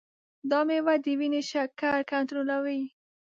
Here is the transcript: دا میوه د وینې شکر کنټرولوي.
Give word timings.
دا 0.49 0.59
میوه 0.67 0.95
د 1.03 1.05
وینې 1.19 1.41
شکر 1.51 1.97
کنټرولوي. 2.11 2.81